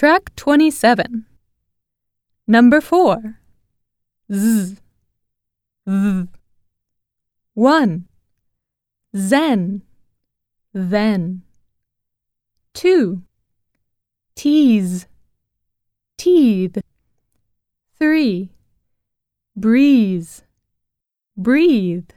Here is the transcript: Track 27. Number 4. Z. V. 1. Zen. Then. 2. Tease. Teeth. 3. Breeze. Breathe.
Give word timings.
Track 0.00 0.34
27. 0.34 1.26
Number 2.46 2.80
4. 2.80 3.38
Z. 4.32 4.78
V. 5.86 6.26
1. 7.52 8.08
Zen. 9.14 9.82
Then. 10.72 11.42
2. 12.72 13.20
Tease. 14.34 15.06
Teeth. 16.16 16.78
3. 17.98 18.48
Breeze. 19.54 20.44
Breathe. 21.36 22.08